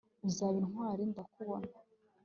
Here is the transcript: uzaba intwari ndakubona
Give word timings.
uzaba 0.27 0.55
intwari 0.61 1.01
ndakubona 1.11 1.73